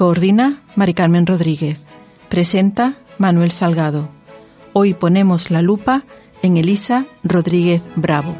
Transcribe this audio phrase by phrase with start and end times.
[0.00, 1.82] Coordina Mari Carmen Rodríguez.
[2.30, 4.08] Presenta Manuel Salgado.
[4.72, 6.04] Hoy ponemos la lupa
[6.40, 8.34] en Elisa Rodríguez Bravo.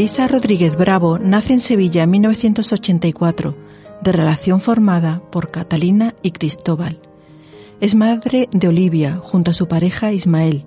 [0.00, 3.54] Elisa Rodríguez Bravo nace en Sevilla en 1984,
[4.00, 7.02] de relación formada por Catalina y Cristóbal.
[7.82, 10.64] Es madre de Olivia junto a su pareja Ismael.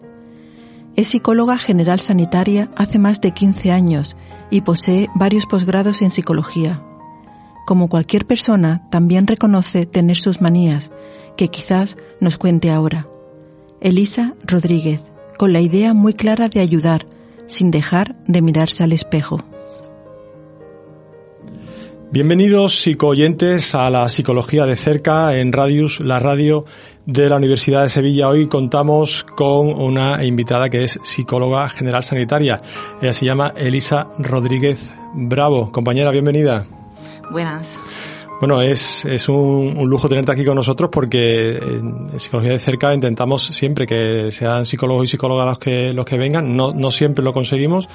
[0.96, 4.16] Es psicóloga general sanitaria hace más de 15 años
[4.52, 6.84] y posee varios posgrados en psicología.
[7.66, 10.92] Como cualquier persona, también reconoce tener sus manías,
[11.38, 13.08] que quizás nos cuente ahora.
[13.82, 15.02] Elisa Rodríguez,
[15.40, 17.08] con la idea muy clara de ayudar,
[17.54, 19.40] sin dejar de mirarse al espejo.
[22.12, 26.64] Bienvenidos psicoyentes a la psicología de cerca en Radius, la radio
[27.08, 28.30] de la Universidad de Sevilla.
[28.30, 32.60] Hoy contamos con una invitada que es psicóloga general sanitaria.
[33.02, 35.72] Ella se llama Elisa Rodríguez Bravo.
[35.72, 36.68] Compañera, bienvenida.
[37.32, 37.80] Buenas.
[38.44, 42.94] Bueno, es, es un, un, lujo tenerte aquí con nosotros porque en Psicología de Cerca
[42.94, 46.54] intentamos siempre que sean psicólogos y psicólogas los que, los que vengan.
[46.54, 47.88] No, no siempre lo conseguimos,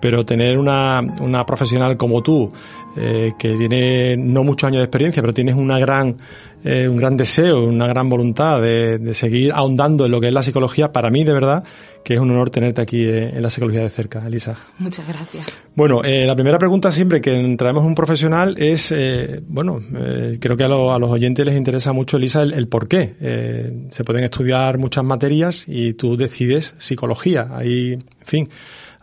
[0.00, 2.48] pero tener una, una profesional como tú,
[2.96, 6.16] eh, que tiene no muchos años de experiencia, pero tienes una gran,
[6.64, 10.34] eh, un gran deseo, una gran voluntad de, de, seguir ahondando en lo que es
[10.34, 11.64] la psicología, para mí de verdad
[12.04, 14.56] que es un honor tenerte aquí eh, en la psicología de cerca, Elisa.
[14.78, 15.46] Muchas gracias.
[15.74, 20.56] Bueno, eh, la primera pregunta siempre que traemos un profesional es, eh, bueno, eh, creo
[20.56, 23.14] que a, lo, a, los oyentes les interesa mucho, Elisa, el, el por qué.
[23.20, 27.48] Eh, se pueden estudiar muchas materias y tú decides psicología.
[27.52, 28.48] Hay, en fin,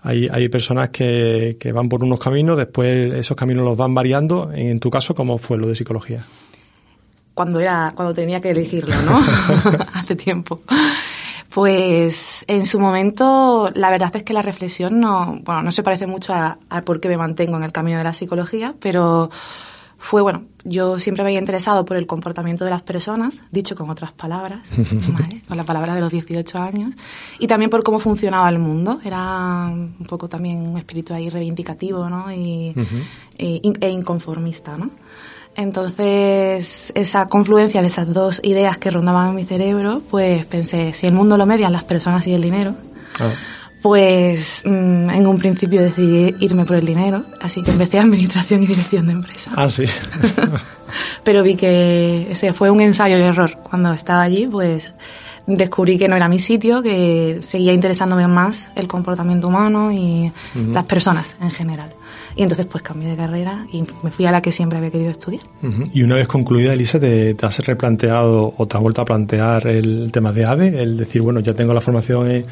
[0.01, 4.51] hay, hay personas que, que van por unos caminos, después esos caminos los van variando.
[4.53, 6.23] En, en tu caso, ¿cómo fue lo de psicología?
[7.37, 9.21] Cuando era, cuando tenía que elegirlo, ¿no?
[9.93, 10.61] Hace tiempo.
[11.53, 16.07] Pues en su momento la verdad es que la reflexión no, bueno, no se parece
[16.07, 19.29] mucho a, a por qué me mantengo en el camino de la psicología, pero
[19.99, 23.91] fue, bueno, yo siempre me había interesado por el comportamiento de las personas, dicho con
[23.91, 24.61] otras palabras,
[25.13, 25.43] ¿vale?
[25.47, 26.95] con la palabra de los 18 años,
[27.37, 28.99] y también por cómo funcionaba el mundo.
[29.05, 32.31] Era un poco también un espíritu ahí reivindicativo ¿no?
[32.31, 33.03] y, uh -huh.
[33.37, 34.75] e, e inconformista.
[34.75, 34.89] ¿no?
[35.57, 41.07] Entonces, esa confluencia de esas dos ideas que rondaban en mi cerebro, pues pensé, si
[41.07, 42.75] el mundo lo median las personas y el dinero,
[43.19, 43.31] ah.
[43.81, 48.67] pues mmm, en un principio decidí irme por el dinero, así que empecé administración y
[48.67, 49.51] dirección de empresa.
[49.55, 49.85] Ah, sí.
[51.23, 53.57] Pero vi que ese fue un ensayo y error.
[53.63, 54.93] Cuando estaba allí, pues
[55.47, 60.59] descubrí que no era mi sitio, que seguía interesándome más el comportamiento humano y uh
[60.59, 60.73] -huh.
[60.73, 61.89] las personas en general.
[62.37, 65.09] Y entonces pues cambié de carrera y me fui a la que siempre había querido
[65.09, 65.41] estudiar.
[65.63, 65.89] Uh -huh.
[65.91, 69.67] Y una vez concluida, Elisa, te, te, has replanteado o te has vuelto a plantear
[69.67, 72.45] el tema de ADE, el decir, bueno, ya tengo la formación en,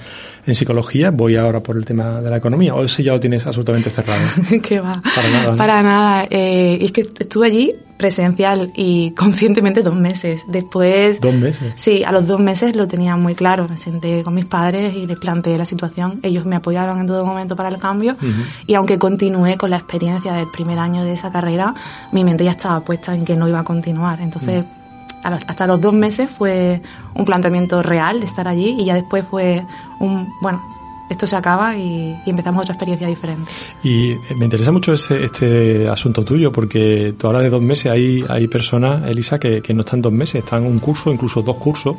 [0.45, 3.45] en psicología, voy ahora por el tema de la economía, o ese ya lo tienes
[3.45, 4.22] absolutamente cerrado.
[4.63, 5.01] ¿Qué va?
[5.16, 5.51] Para nada.
[5.51, 5.57] ¿no?
[5.57, 6.28] Para nada.
[6.31, 10.44] Eh, es que estuve allí presencial y conscientemente dos meses.
[10.47, 11.22] Después...
[11.22, 11.73] ¿Dos meses?
[11.75, 13.67] Sí, a los dos meses lo tenía muy claro.
[13.69, 16.19] Me senté con mis padres y les planteé la situación.
[16.23, 18.45] Ellos me apoyaron en todo momento para el cambio uh -huh.
[18.67, 21.73] y aunque continué con la experiencia del primer año de esa carrera,
[22.11, 24.22] mi mente ya estaba puesta en que no iba a continuar.
[24.22, 24.63] Entonces...
[24.63, 24.85] Uh -huh
[25.25, 26.81] hasta los dos meses fue
[27.16, 29.66] un planteamiento real de estar allí y ya después fue
[30.00, 30.62] un, bueno,
[31.09, 33.51] esto se acaba y, empezamos otra experiencia diferente.
[33.83, 38.24] Y me interesa mucho ese, este asunto tuyo, porque tú hablas de dos meses, hay,
[38.27, 41.95] hay personas, Elisa, que no están dos meses, están un curso, incluso dos cursos,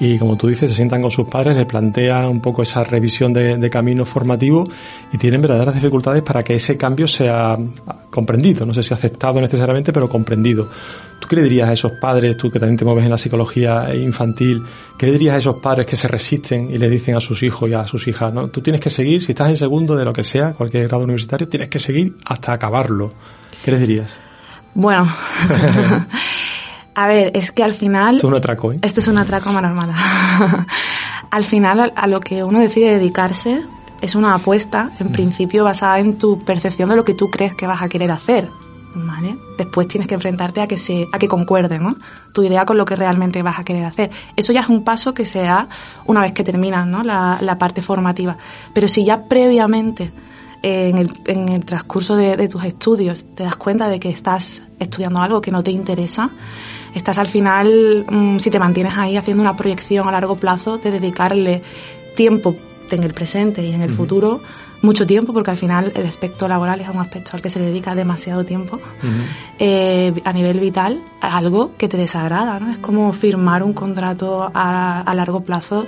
[0.00, 3.32] y como tú dices, se sientan con sus padres, les plantea un poco esa revisión
[3.32, 4.68] de, de camino formativo
[5.12, 7.58] y tienen verdaderas dificultades para que ese cambio sea
[8.10, 10.68] comprendido, no sé si aceptado necesariamente, pero comprendido.
[11.20, 13.92] ¿Tú qué le dirías a esos padres, tú que también te mueves en la psicología
[13.94, 14.62] infantil,
[14.96, 17.68] qué le dirías a esos padres que se resisten y le dicen a sus hijos
[17.68, 20.12] y a sus hijas, no, tú tienes que seguir, si estás en segundo de lo
[20.12, 23.12] que sea, cualquier grado universitario, tienes que seguir hasta acabarlo?
[23.64, 24.16] ¿Qué les dirías?
[24.74, 25.08] Bueno,
[26.98, 28.16] a ver, es que al final...
[28.16, 28.78] Esto es un atraco, ¿eh?
[28.82, 29.94] Esto es un atraco mano armada.
[31.30, 33.62] al final, a, lo que uno decide dedicarse,
[34.00, 37.68] es una apuesta, en principio basada en tu percepción de lo que tú crees que
[37.68, 38.48] vas a querer hacer.
[38.96, 39.38] ¿Vale?
[39.56, 41.94] Después tienes que enfrentarte a que se, a que concuerde, ¿no?
[42.32, 44.10] Tu idea con lo que realmente vas a querer hacer.
[44.34, 45.68] Eso ya es un paso que se da
[46.04, 47.04] una vez que terminas, ¿no?
[47.04, 48.36] La, la parte formativa.
[48.74, 50.12] Pero si ya previamente
[50.64, 54.10] eh, en, el, en el transcurso de, de tus estudios te das cuenta de que
[54.10, 56.32] estás estudiando algo que no te interesa,
[56.98, 60.90] estás al final, mm, si te mantienes ahí haciendo una proyección a largo plazo, de
[60.90, 61.62] dedicarle
[62.14, 62.56] tiempo
[62.90, 64.40] en el presente y en el futuro,
[64.80, 67.94] mucho tiempo, porque al final el aspecto laboral es un aspecto al que se dedica
[67.94, 68.78] demasiado tiempo,
[69.58, 72.70] eh, a nivel vital, algo que te desagrada, ¿no?
[72.70, 75.86] Es como firmar un contrato a, a largo plazo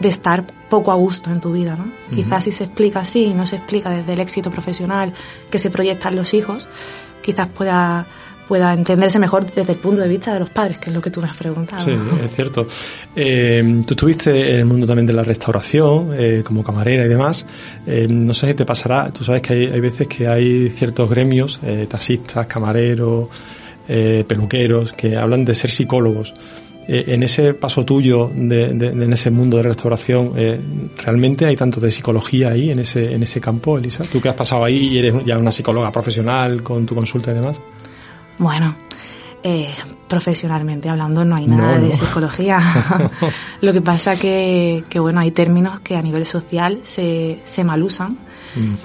[0.00, 1.92] de estar poco a gusto en tu vida, ¿no?
[2.14, 5.12] Quizás si se explica así y no se explica desde el éxito profesional
[5.50, 6.68] que se proyectan los hijos,
[7.22, 8.06] quizás pueda
[8.50, 11.10] pueda entenderse mejor desde el punto de vista de los padres, que es lo que
[11.10, 11.84] tú me has preguntado.
[11.84, 11.92] Sí,
[12.24, 12.66] es cierto.
[13.14, 17.46] Eh, tú estuviste en el mundo también de la restauración, eh, como camarera y demás.
[17.86, 21.08] Eh, no sé si te pasará, tú sabes que hay, hay veces que hay ciertos
[21.08, 23.28] gremios, eh, taxistas, camareros,
[23.88, 26.34] eh, peluqueros, que hablan de ser psicólogos.
[26.92, 30.32] En ese paso tuyo de, de- de- en ese mundo de restauración,
[31.04, 34.02] ¿realmente hay tanto de psicología ahí en ese, en ese campo, Elisa?
[34.10, 37.34] Tú que has pasado ahí y eres ya una psicóloga profesional con tu consulta y
[37.34, 37.60] demás.
[38.40, 38.74] Bueno,
[39.42, 39.74] eh,
[40.08, 42.58] profesionalmente hablando no hay nada No, de psicología.
[43.60, 48.18] Lo que pasa que, que bueno, hay términos que a nivel social se, se malusan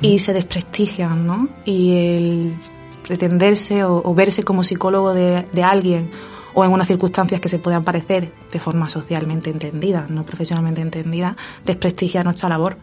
[0.01, 1.47] y se desprestigian, ¿no?
[1.63, 2.53] Y el
[3.01, 6.11] pretenderse o, o verse como psicólogo de, de alguien
[6.53, 11.35] o en unas circunstancias que se puedan parecer de forma socialmente entendida, no profesionalmente entendida,
[11.65, 12.77] desprestigia nuestra labor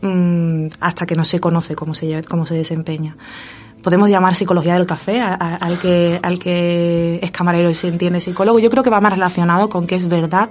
[0.00, 3.16] mm, hasta que no se conoce cómo se, cómo se desempeña.
[3.84, 8.18] Podemos llamar psicología del café a- al, que, al que es camarero y se entiende
[8.20, 8.58] psicólogo.
[8.58, 10.48] Yo creo que va más relacionado con que es verdad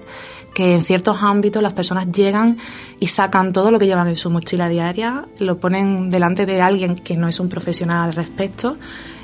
[0.53, 2.57] que en ciertos ámbitos las personas llegan
[2.99, 6.93] y sacan todo lo que llevan en su mochila diaria, lo ponen delante de alguien
[6.93, 8.77] que no es un profesional al respecto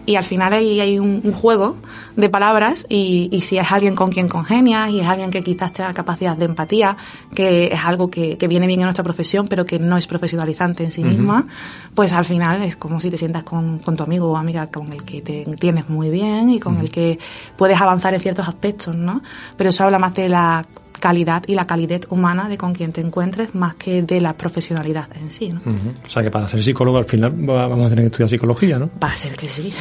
[0.09, 1.75] y al final ahí hay un, un juego
[2.15, 5.71] de palabras y, y si es alguien con quien congenias y es alguien que quizás
[5.71, 6.97] tenga capacidad de empatía,
[7.35, 10.83] que es algo que, que viene bien en nuestra profesión pero que no es profesionalizante
[10.83, 11.45] en sí misma,
[11.94, 14.91] pues al final es como si te sientas con, con tu amigo o amiga con
[14.91, 17.19] el que te entiendes muy bien y con el que
[17.55, 19.21] puedes avanzar en ciertos aspectos, ¿no?
[19.57, 20.65] Pero eso habla más de la
[21.00, 25.07] calidad y la calidez humana de con quien te encuentres más que de la profesionalidad
[25.16, 25.50] en sí.
[26.06, 28.78] O sea que para ser psicólogo al final va- vamos a tener que estudiar psicología,
[28.80, 28.90] ¿no?
[29.01, 29.74] Va a ser que sí.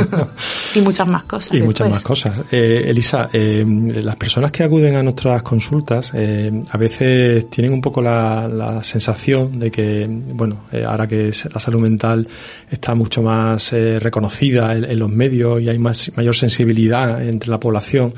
[0.74, 1.54] y muchas más cosas.
[1.54, 2.40] Y muchas más cosas.
[2.50, 3.64] Eh, Elisa, eh,
[4.02, 8.82] las personas que acuden a nuestras consultas eh, a veces tienen un poco la, la
[8.82, 12.26] sensación de que, bueno, eh, ahora que la salud mental
[12.70, 17.50] está mucho más eh, reconocida en, en los medios y hay más, mayor sensibilidad entre
[17.50, 18.14] la población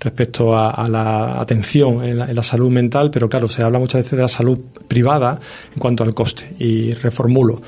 [0.00, 3.78] respecto a, a la atención en la, en la salud mental, pero claro, se habla
[3.78, 5.38] muchas veces de la salud privada
[5.72, 6.54] en cuanto al coste.
[6.58, 7.60] Y reformulo.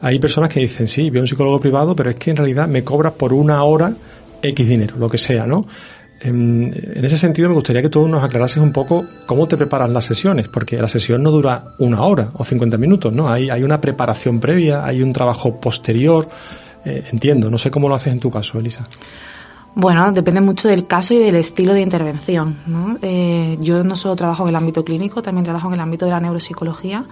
[0.00, 2.84] Hay personas que dicen, sí, veo un psicólogo privado, pero es que en realidad me
[2.84, 3.94] cobras por una hora
[4.42, 5.60] X dinero, lo que sea, ¿no?
[6.20, 9.92] En, en ese sentido me gustaría que tú nos aclarases un poco cómo te preparan
[9.92, 13.28] las sesiones, porque la sesión no dura una hora o 50 minutos, ¿no?
[13.28, 16.28] Hay, hay una preparación previa, hay un trabajo posterior,
[16.84, 18.86] eh, entiendo, no sé cómo lo haces en tu caso, Elisa.
[19.78, 22.56] Bueno, depende mucho del caso y del estilo de intervención.
[22.66, 22.96] ¿no?
[23.02, 26.12] Eh, yo no solo trabajo en el ámbito clínico, también trabajo en el ámbito de
[26.12, 27.04] la neuropsicología,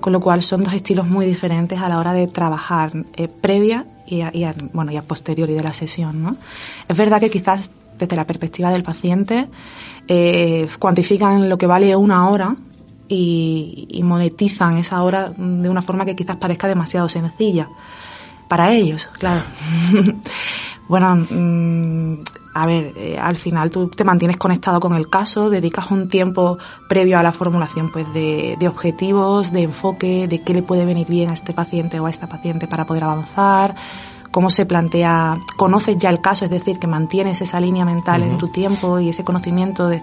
[0.00, 3.84] con lo cual son dos estilos muy diferentes a la hora de trabajar eh, previa
[4.06, 6.22] y a, y a- bueno, y a posteriori de la sesión.
[6.22, 6.36] ¿no?
[6.88, 9.46] Es verdad que quizás desde la perspectiva del paciente
[10.08, 12.56] eh, cuantifican lo que vale una hora
[13.06, 17.68] y, y monetizan esa hora de una forma que quizás parezca demasiado sencilla
[18.48, 19.42] para ellos, claro.
[20.88, 22.22] bueno, mm,
[22.54, 26.58] a ver, eh, al final tú te mantienes conectado con el caso, dedicas un tiempo
[26.88, 31.06] previo a la formulación pues de, de objetivos, de enfoque, de qué le puede venir
[31.06, 33.76] bien a este paciente o a esta paciente para poder avanzar,
[34.30, 38.38] cómo se plantea, conoces ya el caso, es decir, que mantienes esa línea mental en
[38.38, 40.02] tu tiempo y ese conocimiento de,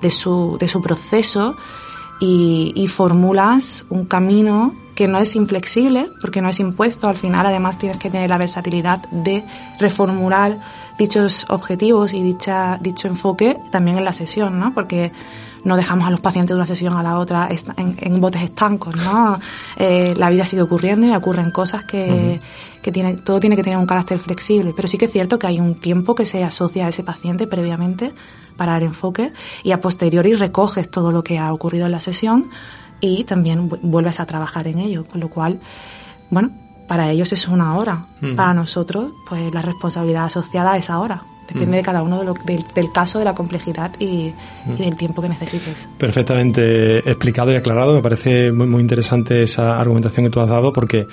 [0.00, 1.56] de, su, de su proceso
[2.20, 7.08] y, y formulas un camino que no es inflexible porque no es impuesto.
[7.08, 9.44] Al final, además, tienes que tener la versatilidad de
[9.78, 10.58] reformular
[10.98, 14.74] dichos objetivos y dicha, dicho enfoque también en la sesión, ¿no?
[14.74, 15.12] Porque
[15.64, 18.96] no dejamos a los pacientes de una sesión a la otra en, en botes estancos,
[18.96, 19.38] ¿no?
[19.76, 22.40] Eh, la vida sigue ocurriendo y ocurren cosas que,
[22.82, 24.72] que tiene, todo tiene que tener un carácter flexible.
[24.74, 27.46] Pero sí que es cierto que hay un tiempo que se asocia a ese paciente
[27.46, 28.12] previamente
[28.56, 29.32] para dar enfoque
[29.62, 32.50] y a posteriori recoges todo lo que ha ocurrido en la sesión
[33.02, 35.60] y también vu- vuelves a trabajar en ello, con lo cual,
[36.30, 36.50] bueno,
[36.88, 38.06] para ellos es una hora,
[38.36, 41.24] para nosotros, pues la responsabilidad asociada es ahora.
[41.48, 44.32] Depende de cada uno de lo- del, del caso, de la complejidad y,
[44.78, 45.88] y del tiempo que necesites.
[45.98, 47.94] Perfectamente explicado y aclarado.
[47.94, 51.06] Me parece muy, muy interesante esa argumentación que tú has dado porque,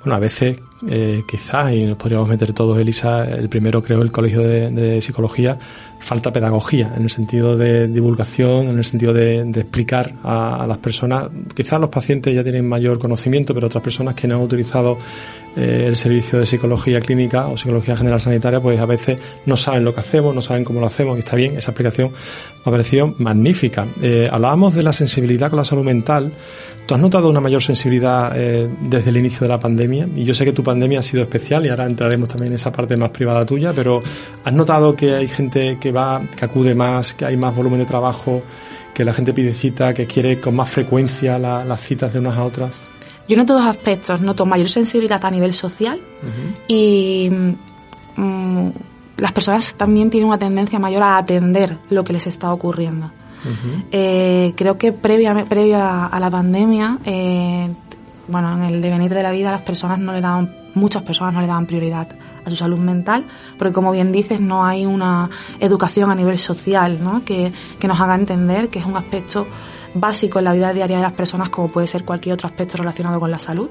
[0.00, 4.10] bueno, a veces eh, quizás, y nos podríamos meter todos, Elisa, el primero creo el
[4.12, 5.58] Colegio de, de Psicología,
[6.00, 10.66] falta pedagogía en el sentido de divulgación, en el sentido de, de explicar a, a
[10.66, 11.28] las personas.
[11.54, 14.98] Quizás los pacientes ya tienen mayor conocimiento, pero otras personas que no han utilizado
[15.56, 19.73] eh, el servicio de psicología clínica o psicología general sanitaria, pues a veces no saben
[19.82, 22.70] lo que hacemos, no saben cómo lo hacemos, y está bien, esa explicación me ha
[22.70, 23.86] parecido magnífica.
[24.02, 26.32] Eh, hablábamos de la sensibilidad con la salud mental.
[26.86, 30.06] ¿Tú has notado una mayor sensibilidad eh, desde el inicio de la pandemia?
[30.14, 32.70] Y yo sé que tu pandemia ha sido especial y ahora entraremos también en esa
[32.70, 34.02] parte más privada tuya, pero
[34.44, 37.86] ¿has notado que hay gente que va, que acude más, que hay más volumen de
[37.86, 38.42] trabajo,
[38.92, 42.36] que la gente pide cita, que quiere con más frecuencia la- las citas de unas
[42.36, 42.80] a otras?
[43.26, 44.20] Yo noto dos aspectos.
[44.20, 45.98] Noto mayor sensibilidad a nivel social
[46.68, 47.30] y
[48.16, 48.68] mm,
[49.16, 53.10] las personas también tienen una tendencia mayor a atender lo que les está ocurriendo.
[53.92, 57.74] Eh, creo que previa, previa a la pandemia, eh,
[58.26, 61.42] bueno, en el devenir de la vida, las personas no le daban, muchas personas no
[61.42, 62.08] le daban prioridad
[62.44, 63.26] a su salud mental,
[63.58, 65.28] porque como bien dices, no hay una
[65.60, 67.22] educación a nivel social, ¿no?
[67.24, 69.46] Que, que nos haga entender que es un aspecto
[69.94, 73.18] básico en la vida diaria de las personas, como puede ser cualquier otro aspecto relacionado
[73.20, 73.70] con la salud.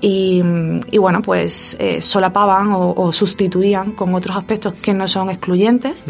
[0.00, 0.42] Y,
[0.90, 6.02] y bueno, pues eh, solapaban o, o sustituían con otros aspectos que no son excluyentes,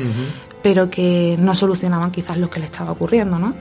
[0.63, 3.55] pero que no solucionaban quizás lo que le estaba ocurriendo, ¿no?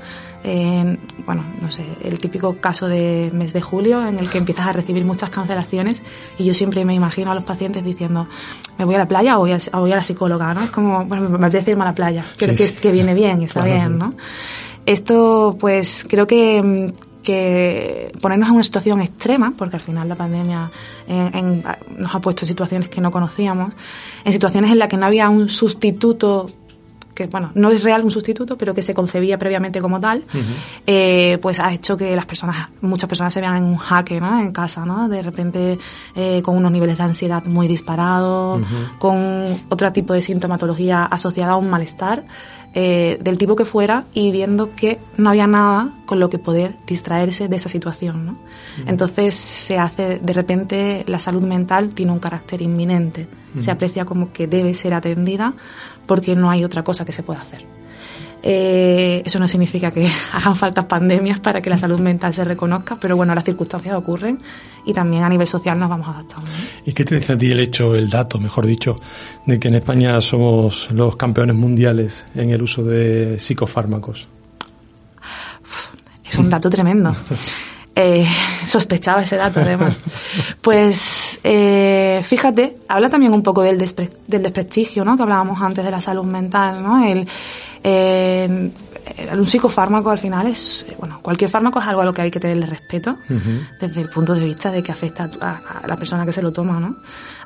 [0.47, 4.67] Eh, bueno, no sé, el típico caso de mes de julio en el que empiezas
[4.67, 6.03] a recibir muchas cancelaciones
[6.37, 8.27] y yo siempre me imagino a los pacientes diciendo,
[8.77, 10.63] me voy a la playa o voy a, o voy a la psicóloga, ¿no?
[10.63, 12.63] Es como, bueno, me apetece irme a la playa, creo Sí.
[12.63, 13.97] que, que viene bien, está Claro, bien.
[13.97, 14.11] ¿no?
[14.85, 20.15] Esto, pues, creo que, mm, que ponernos en una situación extrema, porque al final la
[20.15, 20.69] pandemia
[21.07, 21.63] en- en-
[21.97, 23.73] nos ha puesto en situaciones que no conocíamos,
[24.23, 26.45] en situaciones en las que no había un sustituto
[27.15, 30.25] que bueno, no es real un sustituto, pero que se concebía previamente como tal,
[30.85, 34.37] eh, pues ha hecho que las personas, muchas personas se vean en un jaque, ¿no?
[34.37, 35.07] En casa, ¿no?
[35.07, 35.79] De repente
[36.13, 38.61] eh, con unos niveles de ansiedad muy disparados,
[38.99, 42.25] con otro tipo de sintomatología asociada a un malestar,
[42.77, 46.75] eh, del tipo que fuera, y viendo que no había nada con lo que poder
[46.85, 48.37] distraerse de esa situación, ¿no?
[48.85, 53.27] Entonces se hace, de repente, la salud mental tiene un carácter inminente,
[53.59, 55.53] se aprecia como que debe ser atendida
[56.05, 57.65] porque no hay otra cosa que se pueda hacer.
[58.47, 62.95] Eh, eso no significa que hagan falta pandemias para que la salud mental se reconozca,
[63.01, 64.37] pero bueno, las circunstancias ocurren
[64.85, 66.47] y también a nivel social nos vamos adaptando.
[66.85, 68.95] ¿Y qué te dice a ti el hecho, el dato, mejor dicho,
[69.47, 74.27] de que en España somos los campeones mundiales en el uso de psicofármacos?
[76.29, 77.15] Es un dato tremendo.
[77.97, 78.27] Eh,
[78.67, 79.95] sospechaba ese dato, además.
[80.59, 85.15] Pues eh, fíjate, habla también un poco del, despre- del desprestigio, ¿no?
[85.15, 87.05] Que hablábamos antes de la salud mental, ¿no?
[87.07, 87.25] El,
[87.87, 88.71] eh,
[89.37, 92.39] un psicofármaco al final es, bueno, cualquier fármaco es algo a lo que hay que
[92.39, 93.17] tenerle respeto
[93.79, 96.51] desde el punto de vista de que afecta a, a- la persona que se lo
[96.51, 96.95] toma, ¿no?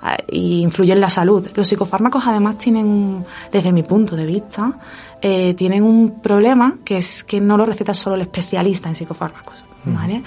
[0.01, 1.46] Ah, Y influye en la salud.
[1.53, 4.79] Los psicofármacos además tienen, un- desde mi punto de vista,
[5.22, 9.55] eh, tienen un problema que es que no lo receta solo el especialista en psicofármacos,
[9.84, 10.24] ¿vale?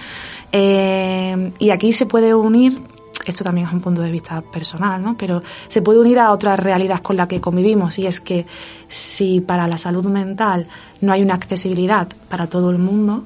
[0.53, 2.79] Eh, y aquí se puede unir
[3.27, 5.17] esto también es un punto de vista personal, ¿no?
[5.17, 8.47] Pero se puede unir a otra realidad con la que convivimos y es que
[8.89, 10.69] si para la salud mental
[11.01, 13.25] no hay una accesibilidad para todo el mundo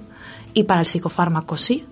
[0.54, 1.84] y para el psicofármaco sí,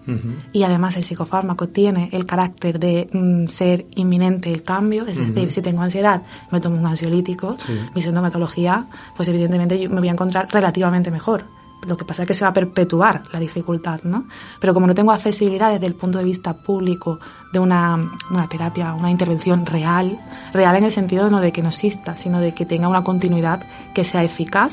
[0.55, 5.53] y además el psicofármaco tiene el carácter de mm, ser inminente el cambio, es decir,
[5.53, 7.59] si tengo ansiedad me tomo un ansiolítico,
[7.95, 11.45] mi sintomatología, pues evidentemente yo me voy a encontrar relativamente mejor.
[11.87, 14.25] Lo que pasa es que se va a perpetuar la dificultad, ¿no?
[14.61, 17.21] Pero como no tengo accesibilidad desde el punto de vista público
[17.53, 17.97] de una,
[18.31, 20.19] una terapia, una intervención real,
[20.53, 23.63] real en el sentido no de que no exista, sino de que tenga una continuidad
[23.95, 24.73] que sea eficaz,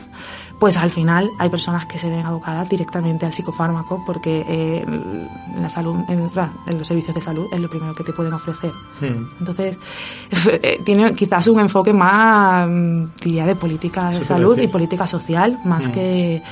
[0.62, 5.60] pues al final hay personas que se ven abocadas directamente al psicofármaco porque eh, en
[5.60, 6.30] la salud, en,
[6.68, 8.72] en los servicios de salud es lo primero que te pueden ofrecer.
[9.40, 9.76] Entonces,
[10.62, 15.60] eh, tiene quizás un enfoque más, mm, diría, de política de salud y política social,
[15.66, 16.44] más que,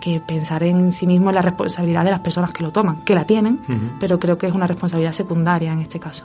[0.00, 3.14] que pensar en sí mismo en la responsabilidad de las personas que lo toman, que
[3.14, 3.60] la tienen,
[3.98, 6.24] pero creo que es una responsabilidad secundaria en este caso.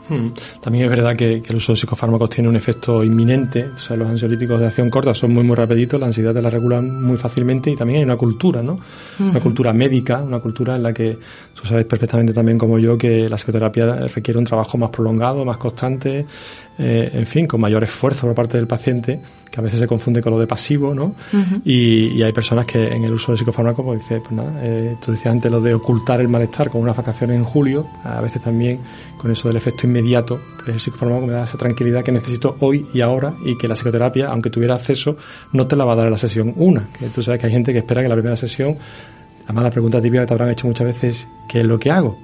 [0.61, 3.65] También es verdad que, que el uso de psicofármacos tiene un efecto inminente.
[3.75, 6.49] O sea, los ansiolíticos de acción corta son muy, muy rapiditos, la ansiedad te la
[6.49, 8.79] regulan muy fácilmente y también hay una cultura, ¿no?
[9.19, 11.17] Una cultura médica, una cultura en la que
[11.53, 15.57] tú sabes perfectamente también como yo que la psicoterapia requiere un trabajo más prolongado, más
[15.57, 16.25] constante,
[16.83, 19.21] eh, en fin, con mayor esfuerzo por parte del paciente,
[19.51, 21.13] que a veces se confunde con lo de pasivo, ¿no?
[21.63, 25.11] y, hay personas que en el uso de psicofármacos, pues dice, pues nada, eh, tú
[25.11, 28.79] decías antes lo de ocultar el malestar con unas vacaciones en julio, a veces también
[29.17, 32.87] con eso del efecto inmediato, pues el psicofármaco me da esa tranquilidad que necesito hoy
[32.95, 35.17] y ahora y que la psicoterapia, aunque tuviera acceso,
[35.51, 37.51] no te la va a dar en la sesión una, que tú sabes que hay
[37.51, 38.75] gente que espera que la primera sesión
[39.45, 42.17] Además, la pregunta típica que te habrán hecho muchas veces, ¿qué es lo que hago?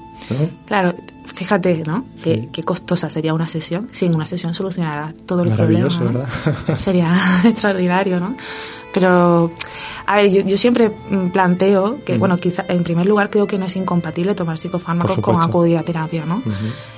[0.65, 0.93] Claro,
[1.25, 2.05] fíjate, ¿no?
[2.23, 3.87] Qué, costosa sería una sesión.
[3.91, 5.89] Si en una sesión solucionara todo el problema.
[5.99, 6.27] ¿verdad?
[6.79, 8.35] Sería extraordinario, ¿no?
[8.93, 9.51] Pero,
[10.05, 10.91] a ver, yo, siempre
[11.31, 15.41] planteo que, bueno, quizá, en primer lugar, creo que no es incompatible tomar psicofármacos con
[15.41, 16.41] acudir a terapia, ¿no?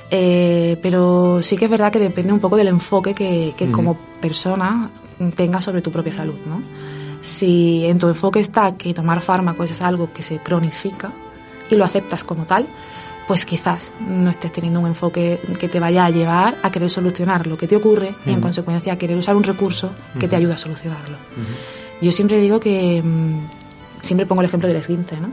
[0.09, 3.97] Eh, pero sí que es verdad que depende un poco del enfoque que, que como
[4.21, 4.89] persona
[5.35, 6.61] tengas sobre tu propia salud, ¿no?
[7.21, 11.11] Si en tu enfoque está que tomar fármacos es algo que se cronifica
[11.69, 12.67] y lo aceptas como tal,
[13.27, 17.45] pues quizás no estés teniendo un enfoque que te vaya a llevar a querer solucionar
[17.45, 20.53] lo que te ocurre y en consecuencia a querer usar un recurso que te ayude
[20.53, 21.17] a solucionarlo.
[22.01, 25.29] Yo siempre digo que, mm, siempre pongo el ejemplo del esguince, ¿no?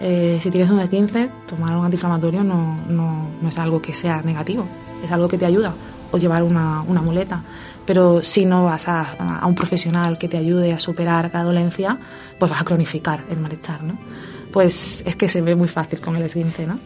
[0.00, 4.22] Eh, si tienes un esguince, tomar un antiinflamatorio no, no, no, es algo que sea
[4.22, 4.66] negativo,
[5.04, 5.72] es algo que te ayuda,
[6.10, 7.42] o llevar una, una muleta
[7.86, 11.98] pero si no vas a, a, un profesional que te ayude a superar la dolencia,
[12.38, 13.98] pues vas a cronificar el malestar, ¿no?
[14.52, 16.78] Pues es que se ve muy fácil con el esguince, ¿no?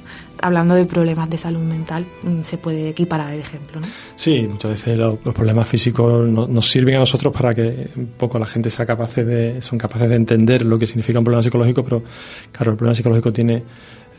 [0.43, 3.87] Hablando de problemas de salud mental, mm, se puede equiparar el ejemplo, ¿no?
[4.17, 8.47] Sí, muchas veces los, problemas físicos nos sirven a nosotros para que un poco la
[8.47, 12.03] gente sea capaz de, son capaces de entender lo que significa un problema psicológico, pero
[12.51, 13.63] claro, el problema psicológico tiene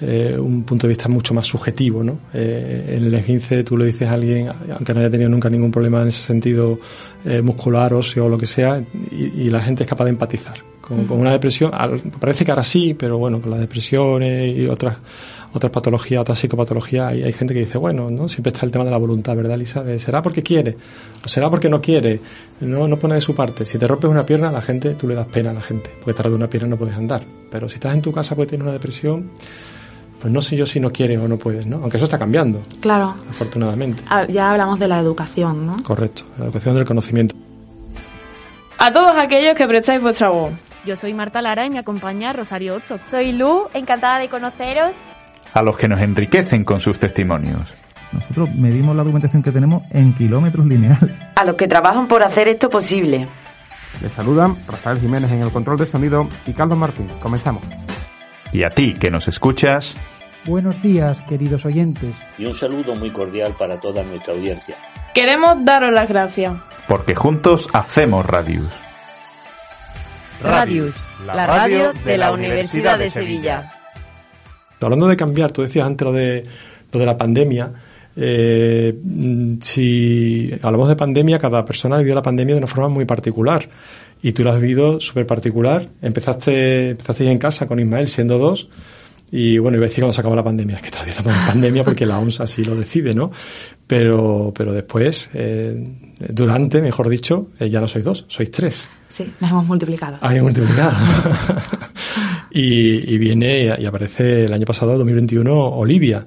[0.02, 2.04] eh, un punto de vista mucho más subjetivo.
[2.04, 2.20] ¿no?
[2.34, 5.72] Eh, en el esguince tú le dices a alguien, aunque no haya tenido nunca ningún
[5.72, 6.78] problema en ese sentido
[7.24, 10.58] eh, muscular, óseo o lo que sea, y, la gente es capaz de empatizar.
[10.82, 11.72] Con, una depresión,
[12.20, 14.98] parece que ahora sí, pero bueno, con las depresiones y otras
[15.54, 18.30] otras patologías, otras psicopatologías, hay, gente que dice, bueno, ¿no?
[18.30, 19.84] Siempre está el tema de la voluntad, ¿verdad, Lisa?
[20.00, 20.78] ¿Será porque quiere?
[21.26, 22.20] ¿O será porque no quiere?
[22.62, 23.66] No, no pone de su parte.
[23.66, 26.22] Si te rompes una pierna, la gente, tú le das pena a la gente, porque
[26.22, 27.24] te de una pierna no puedes andar.
[27.50, 29.32] Pero si estás en tu casa, puedes tener una depresión,
[30.22, 31.78] pues no sé yo si no quieres o no puedes, ¿no?
[31.78, 32.62] Aunque eso está cambiando.
[32.80, 33.16] Claro.
[33.30, 34.04] Afortunadamente.
[34.08, 35.82] Ah, ya hablamos de la educación, ¿no?
[35.84, 37.36] Correcto, la educación del conocimiento.
[38.78, 40.54] A todos aquellos que prestáis vuestra voz.
[40.86, 42.98] Yo soy Marta Lara y me acompaña Rosario Ocho.
[43.10, 44.96] Soy Lu, encantada de conoceros.
[45.54, 47.72] A los que nos enriquecen con sus testimonios.
[48.12, 51.14] Nosotros medimos la documentación que tenemos en kilómetros lineales.
[51.36, 53.28] A los que trabajan por hacer esto posible.
[54.02, 57.08] Les saludan Rafael Jiménez en el control de sonido y Carlos Martín.
[57.22, 57.64] Comenzamos.
[58.52, 59.96] Y a ti que nos escuchas.
[60.46, 62.16] Buenos días, queridos oyentes.
[62.40, 64.76] Y un saludo muy cordial para toda nuestra audiencia.
[65.14, 66.54] Queremos daros las gracias.
[66.88, 68.72] Porque juntos hacemos Radius.
[70.42, 70.96] Radius,
[71.28, 73.72] la radio de la Universidad de Sevilla.
[74.82, 76.42] Hablando de cambiar, tú decías antes lo de,
[76.92, 77.72] lo de la pandemia.
[78.16, 78.98] Eh,
[79.62, 83.70] si hablamos de pandemia, cada persona vivió la pandemia de una forma muy particular
[84.24, 85.88] y tú lo has vivido súper particular.
[86.02, 88.70] Empezaste, empezaste en casa con Ismael siendo dos
[89.32, 91.48] y bueno, iba a decir cuando se acabó la pandemia, es que todavía estamos en
[91.48, 93.32] pandemia porque la OMS así lo decide, ¿no?
[93.88, 95.84] Pero, pero después, eh,
[96.30, 98.90] durante, mejor dicho, eh, ya no sois dos, sois tres.
[99.08, 100.18] Sí, nos hemos multiplicado.
[100.22, 100.92] Ah, multiplicado.
[102.52, 106.26] y, y viene y aparece el año pasado, 2021, Olivia.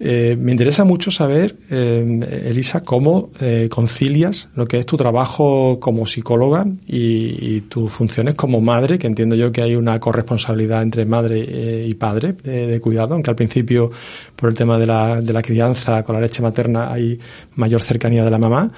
[0.00, 5.78] Eh, me interesa mucho saber, eh, Elisa, cómo eh, concilias lo que es tu trabajo
[5.78, 11.06] como psicóloga y, tus funciones como madre, que entiendo yo que hay una corresponsabilidad entre
[11.06, 13.90] madre y padre de, cuidado, aunque al principio
[14.36, 17.18] por el tema de la, de la crianza con la leche materna hay
[17.54, 18.70] mayor cercanía de la mamá.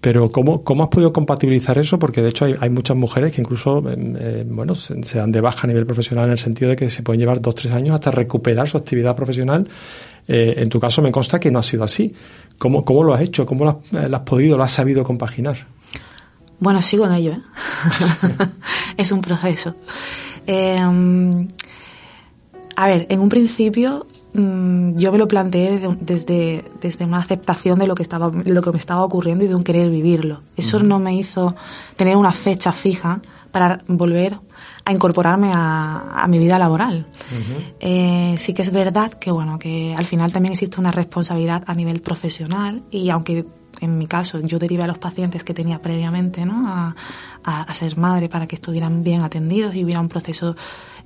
[0.00, 1.98] Pero ¿cómo, ¿cómo has podido compatibilizar eso?
[1.98, 3.82] Porque de hecho hay, hay muchas mujeres que incluso
[4.46, 7.02] bueno, se, se, dan de baja a nivel profesional en el sentido de que se
[7.02, 9.66] pueden llevar dos, tres años hasta recuperar su actividad profesional
[10.28, 12.14] eh, en tu caso me consta que no ha sido así.
[12.58, 13.46] ¿Cómo, cómo lo has hecho?
[13.46, 15.66] ¿Cómo lo has, podido, lo has sabido compaginar?
[16.60, 17.32] Bueno, sigo en ello.
[17.32, 17.40] ¿eh?
[18.98, 19.74] es un proceso.
[20.46, 21.48] Em,
[22.76, 27.86] a ver, en un principio mm, yo me lo planteé desde, desde una aceptación de
[27.86, 30.42] lo que estaba lo que me estaba ocurriendo y de un querer vivirlo.
[30.56, 31.54] Eso no me hizo
[31.96, 34.38] tener una fecha fija para volver
[34.84, 37.06] a incorporarme a, mi vida laboral.
[37.80, 41.74] Eh, sí que es verdad que, bueno, que al final también existe una responsabilidad a
[41.74, 43.44] nivel profesional y aunque
[43.80, 46.66] en mi caso yo derivé a los pacientes que tenía previamente ¿no?
[46.68, 50.56] a, ser madre para que estuvieran bien atendidos y hubiera un proceso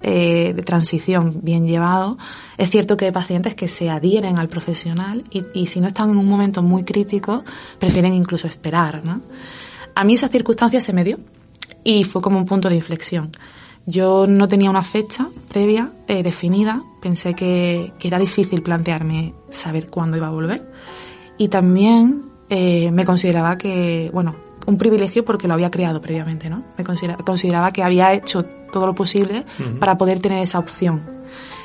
[0.00, 2.18] eh, de transición bien llevado,
[2.56, 6.10] es cierto que hay pacientes que se adhieren al profesional y, y si no están
[6.10, 7.44] en un momento muy crítico,
[7.78, 9.04] prefieren incluso esperar.
[9.04, 9.20] ¿no?
[9.94, 11.18] A mí esa circunstancia se me dio
[11.84, 13.30] y fue como un punto de inflexión.
[13.86, 20.16] Yo no tenía una fecha previa eh, definida, pensé que, era difícil plantearme saber cuándo
[20.16, 20.70] iba a volver
[21.36, 26.64] y también eh, me consideraba que, bueno, un privilegio porque lo había creado previamente, ¿no?
[26.78, 29.44] Me consideraba que había hecho todo lo posible
[29.80, 31.02] para poder tener esa opción.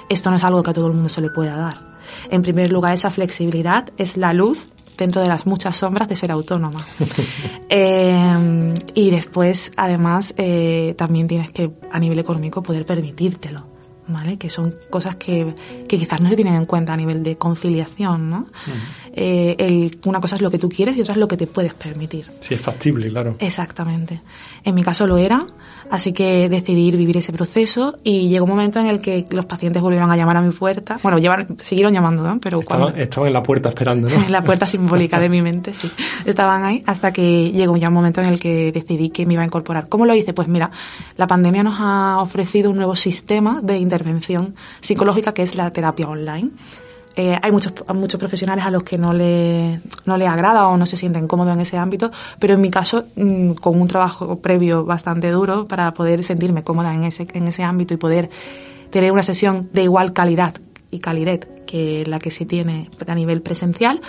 [0.10, 1.98] Esto no es algo que a todo el mundo se le pueda dar.
[2.32, 4.66] En primer lugar, esa flexibilidad es la luz
[4.98, 6.86] dentro de las muchas sombras de ser autónoma.
[7.70, 13.68] Eh, y después, además, eh, también tienes que, a nivel económico, poder permitírtelo.
[14.08, 14.38] ¿Vale?
[14.38, 15.54] Que son cosas que,
[15.86, 18.48] que, quizás no se tienen en cuenta a nivel de conciliación, ¿no?
[19.12, 21.46] eh, el, una cosa es lo que tú quieres y otra es lo que te
[21.46, 22.26] puedes permitir.
[22.40, 23.34] Sí, es factible, claro.
[23.40, 24.22] Exactamente.
[24.64, 25.46] En mi caso lo era,
[25.90, 29.82] Así que decidí vivir ese proceso y llegó un momento en el que los pacientes
[29.82, 31.00] volvieron a llamar a mi puerta.
[31.02, 31.18] Bueno,
[31.60, 32.40] siguieron llamando, ¿no?
[32.40, 33.00] Pero estaban, cuando...
[33.02, 34.16] estaban en la puerta esperando, ¿no?
[34.16, 35.90] en la puerta simbólica de mi mente, sí.
[36.26, 39.44] Estaban ahí hasta que llegó ya un momento en el que decidí que me iba
[39.44, 39.88] a incorporar.
[39.88, 40.34] ¿Cómo lo hice?
[40.34, 40.72] Pues mira,
[41.16, 46.08] la pandemia nos ha ofrecido un nuevo sistema de intervención psicológica que es la terapia
[46.08, 46.52] online.
[47.20, 50.86] Eh, hay muchos, muchos profesionales a los que no le, no le agrada o no
[50.86, 54.86] se sienten cómodos en ese ámbito, pero en mi caso, mm, con un trabajo previo
[54.86, 58.30] bastante duro para poder sentirme cómoda en ese, en ese ámbito y poder
[58.92, 60.54] tener una sesión de igual calidad
[60.92, 64.00] y calidez que la que se tiene a nivel presencial,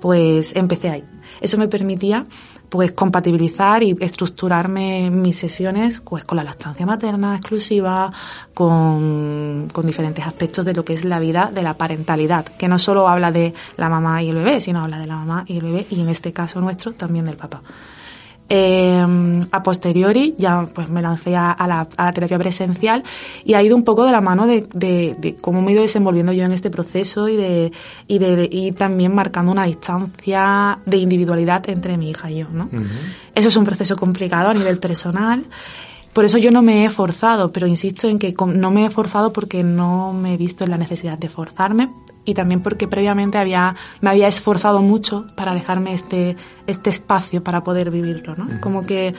[0.00, 1.04] pues empecé ahí.
[1.42, 2.26] Eso me permitía
[2.68, 8.12] pues compatibilizar y estructurarme mis sesiones pues con la lactancia materna exclusiva,
[8.52, 12.78] con, con diferentes aspectos de lo que es la vida de la parentalidad, que no
[12.78, 15.64] solo habla de la mamá y el bebé, sino habla de la mamá y el
[15.64, 17.62] bebé y en este caso nuestro también del papá.
[18.46, 23.02] Eh, a posteriori ya pues me lancé a, la, a, la, terapia presencial
[23.42, 25.80] y ha ido un poco de la mano de, de, de, cómo me he ido
[25.80, 27.72] desenvolviendo yo en este proceso y de,
[28.06, 32.68] y de y también marcando una distancia de individualidad entre mi hija y yo, ¿no?
[33.34, 35.44] Eso es un proceso complicado a nivel personal.
[36.14, 39.32] Por eso yo no me he forzado, pero insisto en que no me he forzado
[39.32, 41.90] porque no me he visto en la necesidad de forzarme
[42.24, 47.62] y también porque previamente había, me había esforzado mucho para dejarme este, este espacio para
[47.64, 48.60] poder vivirlo, ¿no?
[48.60, 49.14] Como que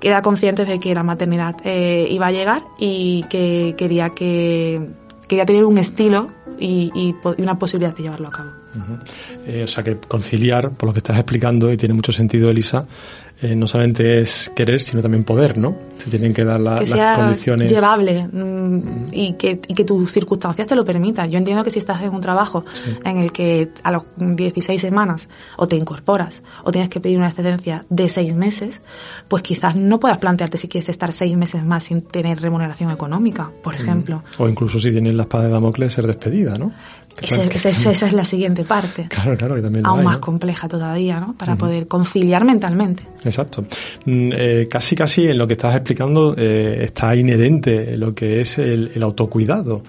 [0.00, 4.90] era consciente de que la maternidad eh, iba a llegar y que quería que
[5.28, 8.50] quería tener un estilo y, y, y una posibilidad de llevarlo a cabo.
[8.74, 8.98] Uh -huh.
[9.46, 12.86] eh, o sea que conciliar, por lo que estás explicando, y tiene mucho sentido, Elisa,
[13.40, 15.76] eh, no solamente es querer, sino también poder, ¿no?
[15.98, 17.70] Se tienen que dar la, que sea las condiciones.
[17.70, 21.30] llevable mmm, y, que, y que tus circunstancias te lo permitan.
[21.30, 22.96] Yo entiendo que si estás en un trabajo sí.
[23.04, 27.28] en el que a los 16 semanas o te incorporas o tienes que pedir una
[27.28, 28.74] excedencia de 6 meses,
[29.28, 33.52] pues quizás no puedas plantearte si quieres estar 6 meses más sin tener remuneración económica,
[33.62, 34.24] por ejemplo.
[34.38, 34.42] Mm.
[34.42, 36.72] O incluso si tienes la espada de Damocles, ser despedida, ¿no?
[37.22, 39.06] Esa, esa, esa, es la siguiente parte.
[39.08, 40.20] Claro, claro, que también Aún hay, más ¿no?
[40.20, 41.34] compleja todavía, ¿no?
[41.34, 41.60] Para uh -huh.
[41.60, 43.02] poder conciliar mentalmente.
[43.24, 43.64] Exacto.
[44.04, 48.58] Mm, eh, casi, casi en lo que estás explicando eh, está inherente lo que es
[48.58, 49.82] el, el autocuidado.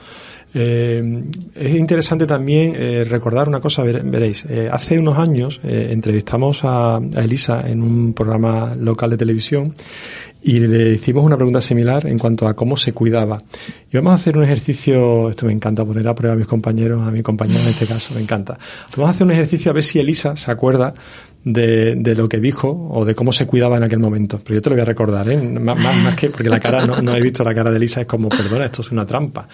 [0.54, 6.64] Eh, es interesante también eh, recordar una cosa, ver, veréis, eh, hace unos años entrevistamos
[6.64, 9.74] a, a, Elisa en un programa local de televisión
[10.42, 13.40] y le hicimos una pregunta similar en cuanto a cómo se cuidaba.
[13.92, 17.06] Y vamos a hacer un ejercicio, esto me encanta poner a prueba a mis compañeros,
[17.06, 18.58] a mi compañera en este caso, me encanta.
[18.96, 20.94] Vamos a hacer un ejercicio a ver si Elisa se acuerda
[21.44, 24.42] de, de, lo que dijo o de cómo se cuidaba en aquel momento.
[24.44, 25.38] Pero yo te lo voy a recordar, ¿eh?
[25.38, 28.02] Más, más, más que, porque la cara, no, no, he visto la cara de Elisa,
[28.02, 29.48] es como, perdona, esto es una trampa.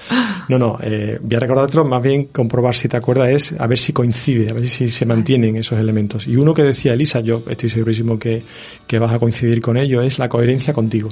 [0.50, 3.78] No, no, eh, voy a recordártelo, más bien comprobar si te acuerdas es a ver
[3.78, 6.28] si coincide, a ver si se mantienen esos elementos.
[6.28, 8.44] Y uno que decía Elisa, yo estoy segurísimo que,
[8.88, 11.10] que vas a coincidir con ello, es la coherencia contigo.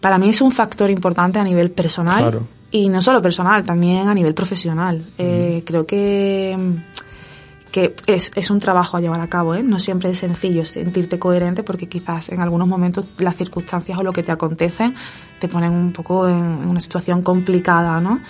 [0.00, 2.20] Para mí es un factor importante a nivel personal.
[2.20, 2.46] Claro.
[2.70, 4.98] Y no solo personal, también a nivel profesional.
[4.98, 5.02] Mm.
[5.18, 6.56] Eh, creo que
[7.74, 9.64] que es, es, un trabajo a llevar a cabo, ¿eh?
[9.64, 14.12] no siempre es sencillo sentirte coherente porque quizás en algunos momentos las circunstancias o lo
[14.12, 14.94] que te acontece
[15.40, 18.20] te ponen un poco en, una situación complicada, ¿no?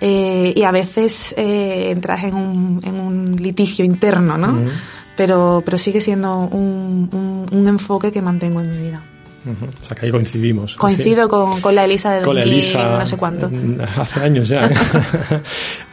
[0.00, 4.48] Eh, y a veces eh, entras en un, en un, litigio interno, ¿no?
[4.48, 4.70] Uh -huh.
[5.16, 9.00] pero, pero sigue siendo un, un, un enfoque que mantengo en mi vida.
[9.48, 9.68] Uh -huh.
[9.82, 10.76] O sea, que ahí coincidimos.
[10.76, 13.50] Coincido con, con, la Elisa de con 2000, la Elisa, no sé cuánto.
[13.96, 14.66] Hace años ya.
[14.66, 14.74] ¿eh?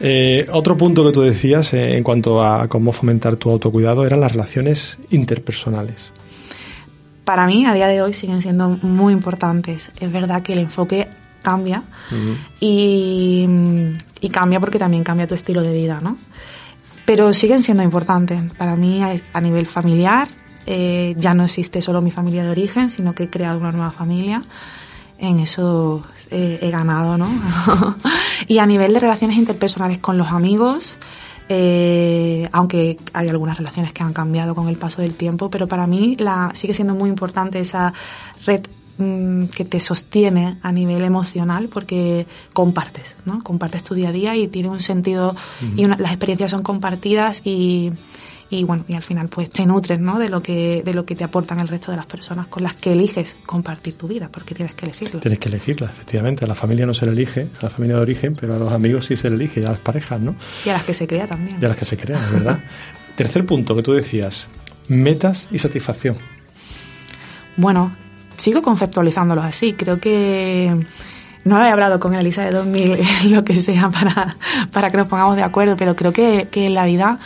[0.00, 4.20] eh, otro punto que tú decías eh, en cuanto a cómo fomentar tu autocuidado eran
[4.20, 6.12] las relaciones interpersonales.
[7.24, 9.90] Para mí, a día de hoy, siguen siendo muy importantes.
[9.98, 11.08] Es verdad que el enfoque
[11.42, 12.36] cambia uh -huh.
[12.60, 13.46] y,
[14.20, 16.18] y cambia porque también cambia tu estilo de vida, ¿no?
[17.06, 18.42] Pero siguen siendo importantes.
[18.58, 19.00] Para mí,
[19.32, 20.28] a nivel familiar,
[20.66, 23.92] eh, ya no existe solo mi familia de origen, sino que he creado una nueva
[23.92, 24.42] familia.
[25.18, 27.28] En eso eh, he ganado, ¿no?
[28.48, 30.98] y a nivel de relaciones interpersonales con los amigos,
[31.48, 35.86] eh, aunque hay algunas relaciones que han cambiado con el paso del tiempo, pero para
[35.86, 37.94] mí la, sigue siendo muy importante esa
[38.44, 38.62] red
[38.98, 43.42] mmm, que te sostiene a nivel emocional porque compartes, ¿no?
[43.44, 45.80] Compartes tu día a día y tiene un sentido uh -huh.
[45.80, 47.92] y una, las experiencias son compartidas y
[48.48, 50.18] y bueno, y al final pues te nutres, ¿no?
[50.18, 52.74] De lo que, de lo que te aportan el resto de las personas con las
[52.74, 55.20] que eliges compartir tu vida, porque tienes que elegirlo.
[55.20, 56.44] Tienes que elegirla, efectivamente.
[56.44, 58.72] A la familia no se le elige, a la familia de origen, pero a los
[58.72, 60.36] amigos sí se le elige, y a las parejas, ¿no?
[60.64, 61.58] Y a las que se crea también.
[61.60, 62.60] Y a las que se crea, ¿verdad?
[63.16, 64.48] Tercer punto que tú decías,
[64.88, 66.16] metas y satisfacción.
[67.56, 67.90] Bueno,
[68.36, 69.72] sigo conceptualizándolo así.
[69.72, 70.86] Creo que
[71.44, 72.98] no he hablado con Elisa de 2000,
[73.30, 74.36] lo que sea, para,
[74.70, 77.18] para que nos pongamos de acuerdo, pero creo que, que en la vida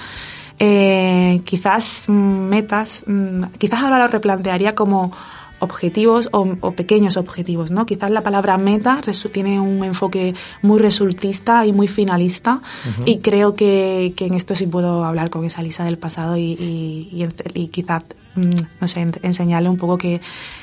[0.62, 5.10] eh, quizás metas, mm, quizás ahora lo replantearía como
[5.58, 7.86] objetivos o, pequeños objetivos, ¿no?
[7.86, 9.00] Quizás la palabra meta
[9.32, 12.60] tiene un enfoque muy resultista y muy finalista
[13.04, 16.52] y creo que, que, en esto sí puedo hablar con esa Lisa del pasado y,
[16.52, 20.20] y, y quizás, mm, no sé, enseñarle un poco que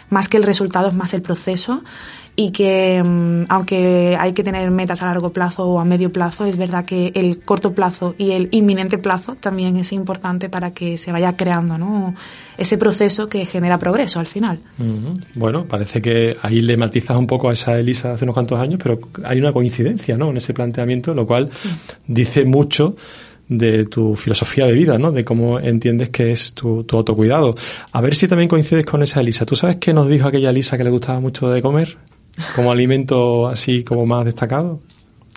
[0.09, 1.83] más que el resultado es más el proceso
[2.39, 6.45] y que mm, aunque hay que tener metas a largo plazo o a medio plazo,
[6.45, 10.99] es verdad que el corto plazo y el inminente plazo también es importante para que
[10.99, 12.13] se vaya creando ¿no?
[12.57, 14.59] ese proceso que genera progreso al final.
[15.33, 18.79] Bueno, parece que ahí le matizas un poco a esa Elisa hace unos cuantos años,
[18.81, 20.29] pero hay una coincidencia ¿no?
[20.29, 21.49] en ese planteamiento, lo cual
[22.05, 22.95] dice mucho
[23.49, 25.11] de tu filosofía de vida, ¿no?
[25.11, 27.55] De cómo entiendes que es tu, tu, autocuidado.
[27.91, 29.45] A ver si también coincides con esa Elisa.
[29.45, 31.97] ¿Tú sabes qué nos dijo aquella Elisa que le gustaba mucho de comer?
[32.55, 34.81] como alimento así como más destacado.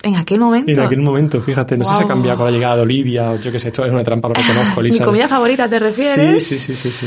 [0.03, 0.70] En aquel momento.
[0.70, 3.37] En aquel momento, fíjate, no sé si ha cambiado con la llegada de Olivia o
[3.37, 5.01] yo qué sé, esto es una trampa, lo que conozco, Lisa.
[5.01, 6.42] ¿Mi comida favorita te refieres?
[6.42, 6.90] Sí, sí, sí, sí.
[6.90, 7.07] sí.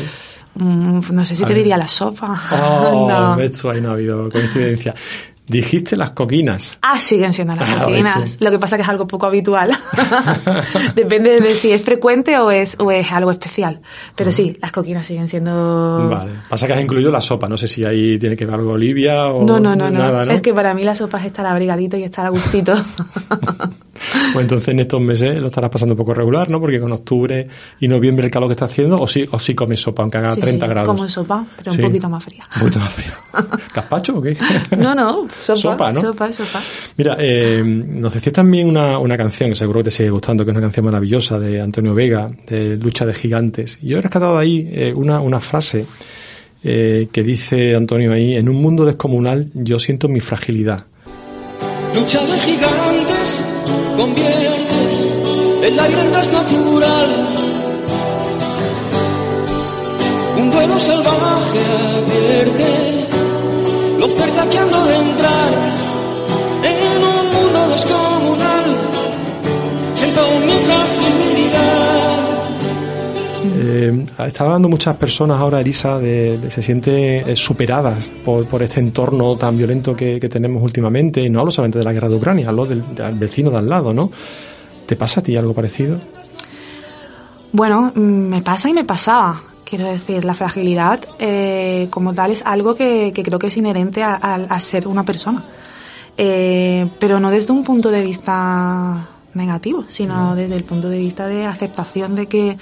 [0.56, 2.40] Mm, no sé si te diría la sopa.
[2.52, 3.40] Oh, no.
[3.40, 4.94] esto ahí no ha habido coincidencia.
[5.46, 6.80] Dijiste las coquinas.
[6.82, 8.36] Ah, siguen siendo las ah, coquinas.
[8.40, 9.78] Lo que pasa que es algo poco habitual.
[10.96, 13.82] Depende de si es frecuente o es, o es algo especial.
[14.16, 16.08] Pero sí, las coquinas siguen siendo...
[16.10, 16.32] Vale.
[16.48, 17.50] Pasa que has incluido la sopa.
[17.50, 19.46] No sé si ahí tiene que ver algo Olivia o...
[19.46, 19.90] No, no, no.
[19.90, 20.32] no.
[20.32, 22.74] Es que para mí la sopa es estar abrigadito y estar a gustito.
[23.94, 26.60] pues entonces en estos meses lo estarás pasando un poco regular, ¿no?
[26.60, 27.48] Porque con octubre
[27.80, 30.36] y noviembre el calor que está haciendo, o sí, o sí comes sopa, aunque haga
[30.36, 30.88] 30 grados.
[30.88, 32.48] como sopa, pero un poquito más fría.
[32.56, 33.18] Un poquito más fría.
[33.74, 34.38] ¿Caspacho o qué?
[34.78, 35.60] no, no, sopa.
[35.60, 36.02] Sopa, ¿no?
[36.02, 36.62] Sopa, sopa.
[36.98, 40.52] Mira, eh, nos decías también una, una canción que seguro que te sigue gustando, que
[40.52, 43.80] es una canción maravillosa de Antonio Vega, de Lucha de Gigantes.
[43.82, 45.86] Y yo he rescatado ahí eh, una, una frase
[46.64, 50.86] eh, que dice Antonio ahí, en un mundo descomunal yo siento mi fragilidad.
[51.94, 53.13] Lucha de gigantes
[53.98, 57.10] convierte el aire en gas natural.
[60.38, 61.62] Un duelo salvaje
[61.98, 62.70] advierte
[64.00, 65.52] lo cerca que ando de entrar
[66.70, 66.78] en
[67.14, 68.66] un mundo descomunal.
[69.94, 71.93] Siento mi fragilidad.
[73.44, 78.64] Eh, está hablando muchas personas ahora, Elisa, de, de se sienten eh, superadas por, por,
[78.64, 81.22] este entorno tan violento que, que, tenemos últimamente.
[81.22, 83.70] Y no hablo solamente de la guerra de Ucrania, hablo del, del vecino de al
[83.70, 84.12] lado, ¿no?
[84.86, 86.00] ¿Te pasa a ti algo parecido?
[87.52, 89.42] Bueno, mm, me pasa y me pasaba.
[89.64, 94.04] Quiero decir, la fragilidad eh, como tal es algo que, que, creo que es inherente
[94.04, 95.42] a, a, a ser una persona.
[96.18, 101.28] Eh, pero no desde un punto de vista negativo, sino desde el punto de vista
[101.28, 102.58] de aceptación de que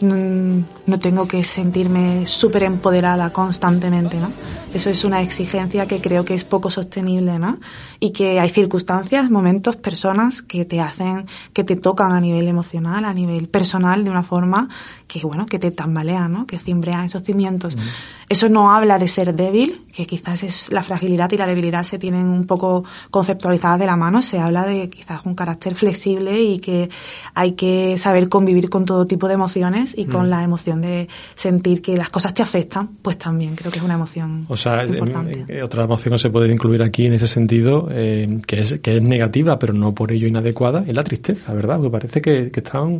[0.00, 4.32] no tengo que sentirme súper empoderada constantemente, ¿no?
[4.72, 7.58] Eso es una exigencia que creo que es poco sostenible, ¿no?
[8.00, 13.04] Y que hay circunstancias, momentos, personas que te hacen, que te tocan a nivel emocional,
[13.04, 14.68] a nivel personal, de una forma
[15.06, 16.46] que, bueno, que te tambalean, ¿no?
[16.46, 17.76] Que cimbrean esos cimientos.
[17.76, 17.80] Mm.
[18.28, 21.98] Eso no habla de ser débil, que quizás es la fragilidad y la debilidad se
[21.98, 26.58] tienen un poco conceptualizadas de la mano, se habla de quizás un carácter flexible y
[26.58, 26.90] que
[27.34, 30.30] hay que saber convivir con todo tipo de emociones y con mm.
[30.30, 33.94] la emoción de sentir que las cosas te afectan, pues también creo que es una
[33.94, 35.44] emoción o sea, importante.
[35.48, 38.96] Eh, otra emoción que se puede incluir aquí en ese sentido, eh, que, es, que
[38.96, 41.76] es negativa, pero no por ello inadecuada, es la tristeza, ¿verdad?
[41.76, 42.98] Porque parece que, que están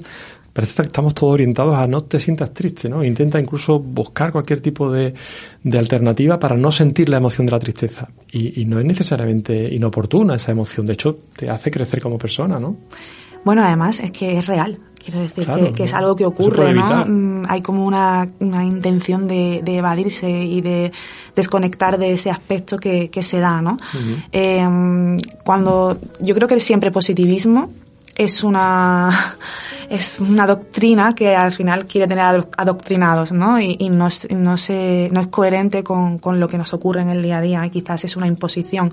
[0.54, 3.04] parece que estamos todos orientados a no te sientas triste, ¿no?
[3.04, 5.12] Intenta incluso buscar cualquier tipo de,
[5.64, 8.08] de alternativa para no sentir la emoción de la tristeza.
[8.30, 12.60] Y, y, no es necesariamente inoportuna esa emoción, de hecho te hace crecer como persona,
[12.60, 12.76] ¿no?
[13.44, 14.78] Bueno, además es que es real.
[15.04, 17.04] Quiero decir claro, que, que, es algo que ocurre, ¿no?
[17.04, 20.92] Mm, hay como una, una intención de, de, evadirse y de
[21.36, 23.72] desconectar de ese aspecto que, que se da, ¿no?
[23.72, 24.24] Uh -huh.
[24.32, 27.70] eh, cuando yo creo que siempre positivismo
[28.14, 29.36] es una
[29.90, 33.60] es una doctrina que al final quiere tener adoctrinados, ¿no?
[33.60, 37.10] Y, y no, no, se, no es coherente con, con, lo que nos ocurre en
[37.10, 37.68] el día a día.
[37.68, 38.92] Quizás es una imposición.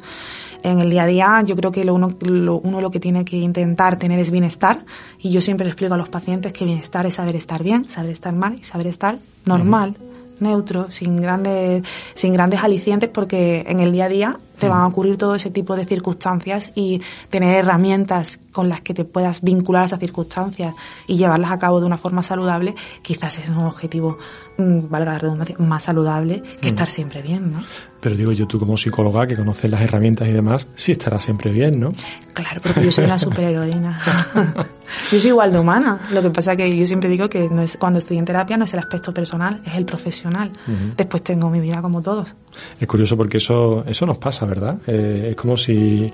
[0.64, 3.26] En el día a día, yo creo que lo uno, lo, uno lo que tiene
[3.26, 4.80] que intentar tener es bienestar.
[5.20, 8.12] Y yo siempre le explico a los pacientes que bienestar es saber estar bien, saber
[8.12, 9.98] estar mal y saber estar normal.
[10.42, 14.88] Neutro, sin grandes, sin grandes alicientes, porque en el día a día te van a
[14.88, 19.82] ocurrir todo ese tipo de circunstancias y tener herramientas con las que te puedas vincular
[19.82, 20.76] a esas circunstancias
[21.08, 24.20] y llevarlas a cabo de una forma saludable, quizás es un objetivo,
[24.58, 27.64] mm, valga la redundancia, más saludable que estar siempre bien, ¿no?
[28.02, 31.52] Pero digo yo, tú como psicóloga que conoces las herramientas y demás, sí estará siempre
[31.52, 31.94] bien, ¿no?
[32.34, 34.00] Claro, porque yo soy una superheroína.
[35.12, 36.00] yo soy igual de humana.
[36.12, 38.58] Lo que pasa es que yo siempre digo que no es, cuando estoy en terapia
[38.58, 40.52] no es el aspecto personal, es el profesional.
[40.96, 42.34] Después tengo mi vida como todos.
[42.80, 44.78] Es curioso porque eso, eso nos pasa, ¿verdad?
[44.88, 46.12] Eh, es como si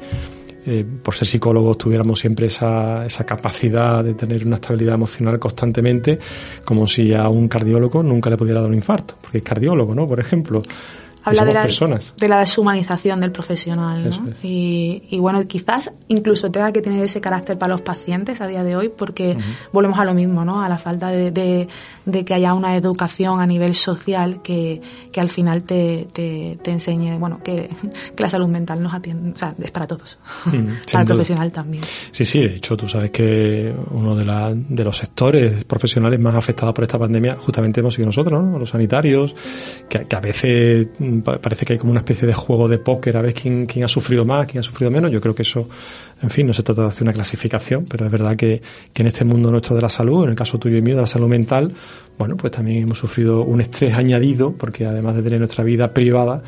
[0.66, 6.20] eh, por ser psicólogos tuviéramos siempre esa, esa capacidad de tener una estabilidad emocional constantemente,
[6.66, 10.08] como si a un cardiólogo nunca le pudiera dar un infarto, porque es cardiólogo, ¿no?
[10.08, 10.62] Por ejemplo.
[11.28, 14.30] Habla de la, de la deshumanización del profesional, ¿no?
[14.44, 18.64] Y, y, bueno, quizás incluso tenga que tener ese carácter para los pacientes a día
[18.64, 19.38] de hoy, porque
[19.74, 20.62] volvemos a lo mismo, ¿no?
[20.62, 21.68] A la falta de, de,
[22.06, 26.72] de, que haya una educación a nivel social que, que al final te, te, te
[26.72, 27.70] enseñe, bueno, que,
[28.16, 30.18] que, la salud mental nos atiende, o sea, es para todos,
[30.92, 31.84] para el profesional también.
[32.12, 36.36] Sí, sí, de hecho, tú sabes que uno de, la, de los sectores profesionales más
[36.36, 38.58] afectados por esta pandemia justamente hemos sido nosotros, ¿no?
[38.58, 39.36] Los sanitarios,
[39.90, 40.88] que, que a veces
[41.22, 43.88] parece que hay como una especie de juego de póker a ver quién, quién ha
[43.88, 45.12] sufrido más, quién ha sufrido menos.
[45.12, 45.68] Yo creo que eso,
[46.22, 48.62] en fin, no se trata de hacer una clasificación, pero es verdad que,
[48.94, 51.02] que en este mundo nuestro de la salud, en el caso tuyo y mío, de
[51.02, 51.74] la salud mental,
[52.18, 56.42] bueno, pues también hemos sufrido un estrés añadido, porque además de tener nuestra vida privada,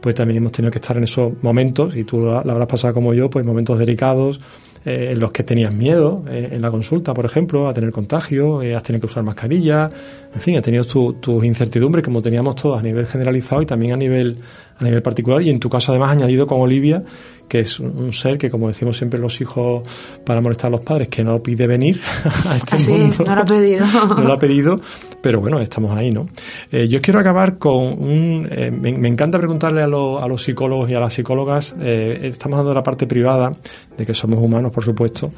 [0.00, 3.14] pues también hemos tenido que estar en esos momentos, y tú lo, habrás pasado como
[3.14, 4.40] yo, pues momentos delicados,
[4.86, 8.62] eh, en los que tenías miedo, eh, en la consulta, por ejemplo, a tener contagio,
[8.62, 9.88] eh, has tenido que usar mascarilla,
[10.32, 13.94] en fin, has tenido tus tu incertidumbres como teníamos todos a nivel generalizado y también
[13.94, 14.38] a nivel,
[14.78, 17.02] a nivel particular, y en tu caso además añadido con Olivia,
[17.48, 19.82] que es un ser que, como decimos siempre los hijos
[20.24, 22.00] para molestar a los padres, que no pide venir
[22.46, 23.24] a este Así mundo.
[23.26, 23.86] no lo ha pedido.
[24.08, 24.80] no lo ha pedido,
[25.20, 26.28] pero bueno, estamos ahí, ¿no?
[26.70, 28.48] Eh, yo quiero acabar con un...
[28.50, 32.20] Eh, me, me, encanta preguntarle a, lo, a, los psicólogos y a las psicólogas, eh,
[32.22, 33.52] estamos hablando de la parte privada,
[33.96, 35.32] de que somos humanos, por supuesto,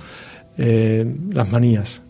[0.57, 2.03] las manías.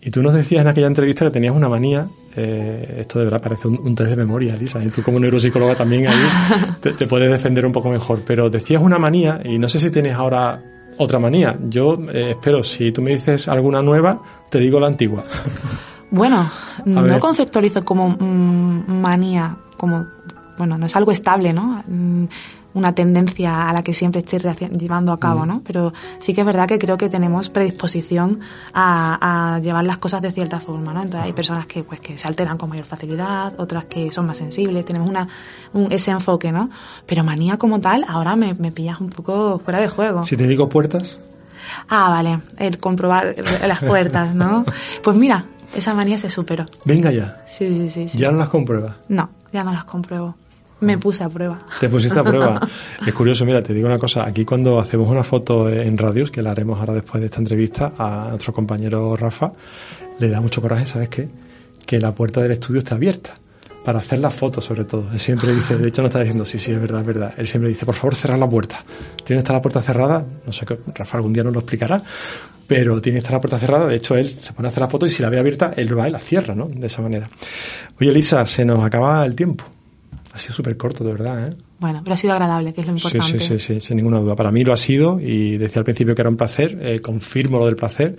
[0.00, 3.42] Y tú nos decías en aquella entrevista que tenías una manía, eh, esto de verdad
[3.42, 6.16] parece un, un, test de memoria, Lisa, y tú como neuropsicóloga también ahí
[6.80, 9.90] te, te, puedes defender un poco mejor, pero decías una manía y no sé si
[9.90, 10.62] tienes ahora
[10.96, 11.56] otra manía.
[11.68, 15.24] Yo eh, espero, si tú me dices alguna nueva, te digo la antigua.
[16.10, 16.50] Bueno,
[16.86, 20.06] no conceptualizo como mm, manía, como,
[20.56, 21.82] bueno, no es algo estable, ¿no?
[22.74, 24.40] Mm, una tendencia a la que siempre estoy
[24.78, 25.62] llevando a cabo, ¿no?
[25.64, 28.40] Pero sí que es verdad que creo que tenemos predisposición
[28.72, 31.02] a, a, llevar las cosas de cierta forma, ¿no?
[31.02, 34.38] Entonces hay personas que pues que se alteran con mayor facilidad, otras que son más
[34.38, 35.28] sensibles, tenemos una
[35.72, 36.70] un, ese enfoque, ¿no?
[37.06, 40.24] Pero manía como tal, ahora me, me pillas un poco fuera de juego.
[40.24, 41.18] Si te digo puertas.
[41.88, 43.34] Ah, vale, el comprobar
[43.66, 44.64] las puertas, ¿no?
[45.02, 46.64] Pues mira, esa manía se superó.
[46.84, 47.42] Venga ya.
[47.46, 48.08] Sí, sí, sí.
[48.08, 48.18] sí.
[48.18, 48.94] ¿Ya no las compruebas?
[49.08, 50.34] No, ya no las compruebo.
[50.80, 51.58] Me puse a prueba.
[51.78, 52.68] Te pusiste a prueba.
[53.06, 54.26] es curioso, mira, te digo una cosa.
[54.26, 57.92] Aquí cuando hacemos una foto en radios, que la haremos ahora después de esta entrevista,
[57.98, 59.52] a nuestro compañero Rafa,
[60.18, 61.28] le da mucho coraje, ¿sabes qué?
[61.86, 63.36] Que la puerta del estudio está abierta.
[63.84, 65.06] Para hacer la foto, sobre todo.
[65.10, 67.34] Él siempre dice, de hecho no está diciendo, sí, sí, es verdad, es verdad.
[67.38, 68.84] Él siempre dice, por favor, cerrar la puerta.
[69.24, 70.24] ¿Tiene que estar la puerta cerrada?
[70.46, 72.02] No sé, Rafa algún día nos lo explicará
[72.70, 73.88] pero tiene que estar la puerta cerrada.
[73.88, 75.98] De hecho, él se pone a hacer la foto y si la ve abierta, él
[75.98, 76.66] va y la cierra, ¿no?
[76.66, 77.28] De esa manera.
[78.00, 79.64] Oye, Elisa, se nos acaba el tiempo.
[80.32, 81.56] Ha sido súper corto, de verdad, ¿eh?
[81.80, 83.26] Bueno, pero ha sido agradable, que es lo importante.
[83.26, 84.36] Sí, sí, sí, sí, sin ninguna duda.
[84.36, 87.58] Para mí lo ha sido y decía al principio que era un placer, eh, confirmo
[87.58, 88.16] lo del placer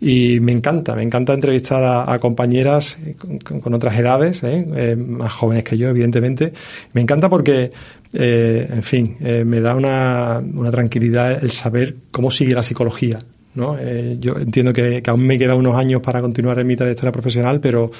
[0.00, 4.66] y me encanta, me encanta entrevistar a, a compañeras con, con, otras edades, ¿eh?
[4.74, 6.52] Eh, más jóvenes que yo, evidentemente.
[6.94, 7.72] Me encanta porque,
[8.12, 13.18] eh, en fin, me da una, una tranquilidad el saber cómo sigue la psicología,
[13.54, 13.76] ¿no?
[13.78, 17.12] Eh, yo entiendo que, que, aún me queda unos años para continuar en mi trayectoria
[17.12, 17.90] profesional, pero,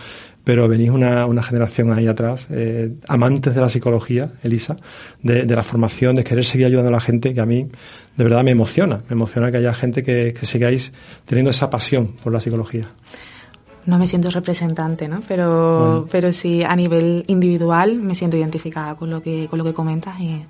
[0.44, 4.76] pero venís una, una generación ahí atrás, eh, amantes de la psicología, Elisa,
[5.22, 7.68] de, de, la formación, de querer seguir ayudando a la gente, que a mí
[8.16, 10.92] de verdad me emociona, me emociona que haya gente que, que sigáis
[11.24, 12.87] teniendo esa pasión por la psicología.
[13.87, 15.20] No me siento representante, ¿no?
[15.26, 16.09] Pero, bueno.
[16.11, 20.20] pero sí a nivel individual me siento identificada con lo que, con lo que comentas
[20.20, 20.44] y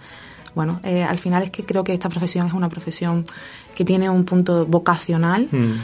[0.54, 3.24] bueno, eh, al final es que creo que esta profesión es una profesión
[3.74, 5.48] que tiene un punto vocacional.
[5.50, 5.74] Mm.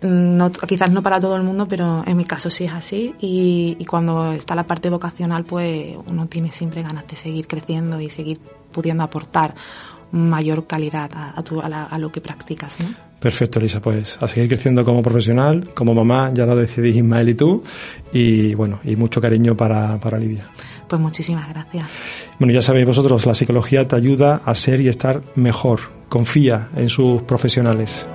[0.00, 3.14] No, quizás no para todo el mundo, pero en mi caso sí es así.
[3.20, 8.00] Y, y, cuando está la parte vocacional, pues uno tiene siempre ganas de seguir creciendo
[8.00, 8.38] y seguir
[8.70, 9.54] pudiendo aportar
[10.12, 12.74] mayor calidad a, a, tu, a, la, a lo que practicas.
[12.80, 12.94] ¿no?
[13.20, 17.34] Perfecto, Elisa, pues a seguir creciendo como profesional, como mamá, ya lo decidís Ismael y
[17.34, 17.64] tú,
[18.12, 20.46] y bueno, y mucho cariño para, para Olivia.
[20.86, 21.86] Pues muchísimas gracias.
[22.38, 25.80] Bueno, ya sabéis vosotros, la psicología te ayuda a ser y estar mejor.
[26.08, 28.06] Confía en sus profesionales.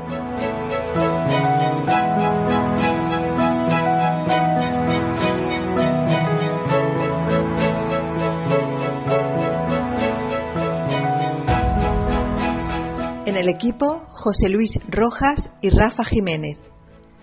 [13.43, 16.57] El equipo José Luis Rojas y Rafa Jiménez.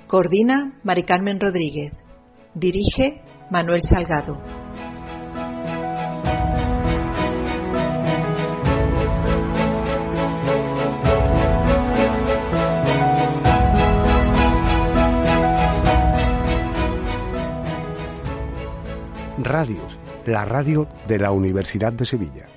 [0.07, 1.93] Coordina Mari Carmen Rodríguez.
[2.53, 4.43] Dirige Manuel Salgado.
[19.39, 22.49] Radios, la radio de la Universidad de Sevilla.